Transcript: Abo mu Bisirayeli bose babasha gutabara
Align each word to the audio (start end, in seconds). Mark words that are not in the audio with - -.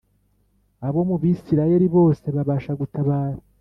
Abo 0.87 0.99
mu 1.09 1.15
Bisirayeli 1.21 1.87
bose 1.95 2.25
babasha 2.35 2.71
gutabara 2.79 3.37